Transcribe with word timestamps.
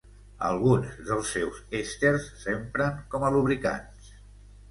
Alguns 0.45 0.93
dels 1.09 1.33
seus 1.35 1.59
èsters 1.81 2.25
s'empren 2.45 2.97
com 3.13 3.27
a 3.27 3.31
lubricants. 3.37 4.09